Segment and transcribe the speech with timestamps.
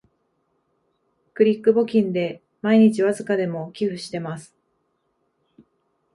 [1.35, 4.55] クリック募金で毎日わずかでも寄付してます